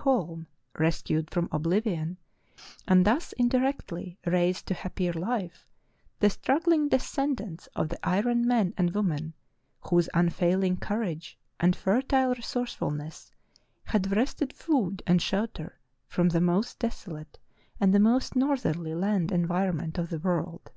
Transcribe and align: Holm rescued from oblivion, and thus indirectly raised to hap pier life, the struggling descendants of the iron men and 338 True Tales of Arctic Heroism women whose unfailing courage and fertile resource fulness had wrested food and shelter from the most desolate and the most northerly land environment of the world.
Holm 0.00 0.46
rescued 0.78 1.30
from 1.30 1.48
oblivion, 1.50 2.18
and 2.86 3.06
thus 3.06 3.32
indirectly 3.38 4.18
raised 4.26 4.66
to 4.66 4.74
hap 4.74 4.96
pier 4.96 5.14
life, 5.14 5.70
the 6.18 6.28
struggling 6.28 6.90
descendants 6.90 7.66
of 7.68 7.88
the 7.88 8.06
iron 8.06 8.46
men 8.46 8.74
and 8.76 8.92
338 8.92 8.92
True 8.92 9.30
Tales 9.88 10.08
of 10.08 10.10
Arctic 10.12 10.12
Heroism 10.12 10.48
women 10.54 10.74
whose 10.74 10.76
unfailing 10.76 10.76
courage 10.76 11.38
and 11.58 11.74
fertile 11.74 12.34
resource 12.34 12.74
fulness 12.74 13.32
had 13.84 14.12
wrested 14.14 14.52
food 14.52 15.02
and 15.06 15.22
shelter 15.22 15.78
from 16.06 16.28
the 16.28 16.42
most 16.42 16.78
desolate 16.78 17.38
and 17.80 17.94
the 17.94 17.98
most 17.98 18.36
northerly 18.36 18.94
land 18.94 19.32
environment 19.32 19.96
of 19.96 20.10
the 20.10 20.18
world. 20.18 20.72